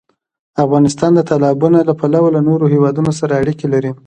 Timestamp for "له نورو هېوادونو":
2.35-3.11